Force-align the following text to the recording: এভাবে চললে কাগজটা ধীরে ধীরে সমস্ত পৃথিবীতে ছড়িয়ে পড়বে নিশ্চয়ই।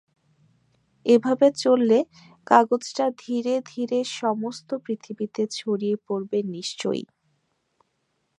এভাবে 1.05 1.47
চললে 1.57 1.97
কাগজটা 2.47 3.05
ধীরে 3.19 3.55
ধীরে 3.65 3.99
সমস্ত 4.13 4.69
পৃথিবীতে 4.85 5.43
ছড়িয়ে 5.51 5.95
পড়বে 6.07 6.39
নিশ্চয়ই। 6.51 7.03